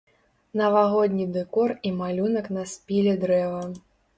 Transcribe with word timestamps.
Навагодні 0.61 1.27
дэкор 1.35 1.75
і 1.91 1.93
малюнак 1.99 2.51
на 2.59 2.63
спіле 2.75 3.13
дрэва. 3.27 3.63